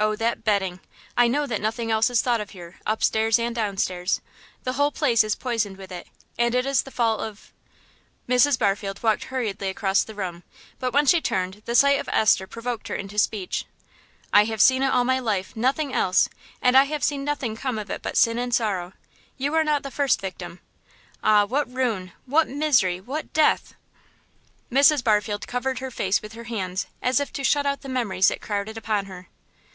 [0.00, 0.78] Oh, that betting!
[1.16, 4.20] I know that nothing else is thought of here; upstairs and downstairs,
[4.62, 6.06] the whole place is poisoned with it,
[6.38, 7.52] and it is the fault of"
[8.28, 8.56] Mrs.
[8.56, 10.44] Barfield walked hurriedly across the room,
[10.78, 13.64] but when she turned the sight of Esther provoked her into speech.
[14.32, 16.28] "I have seen it all my life, nothing else,
[16.62, 18.92] and I have seen nothing come of it but sin and sorrow;
[19.36, 20.60] you are not the first victim.
[21.24, 23.74] Ah, what ruin, what misery, what death!"
[24.70, 25.02] Mrs.
[25.02, 28.40] Barfield covered her face with her hands, as if to shut out the memories that
[28.40, 29.26] crowded upon her.